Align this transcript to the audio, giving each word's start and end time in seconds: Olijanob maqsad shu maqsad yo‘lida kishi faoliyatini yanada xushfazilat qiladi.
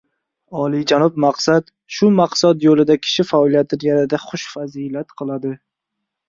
Olijanob 0.61 1.17
maqsad 1.25 1.67
shu 1.97 2.09
maqsad 2.19 2.65
yo‘lida 2.69 2.97
kishi 3.03 3.27
faoliyatini 3.33 3.89
yanada 3.91 4.21
xushfazilat 4.25 5.15
qiladi. 5.23 5.55